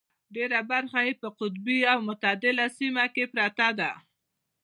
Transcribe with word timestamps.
ډېره 0.35 0.59
برخه 0.71 0.99
یې 1.07 1.13
په 1.21 1.27
قطبي 1.39 1.79
او 1.91 1.99
متعدله 2.07 2.65
سیمه 2.77 3.05
کې 3.13 3.23
پرته 3.33 3.67
ده. 3.79 3.91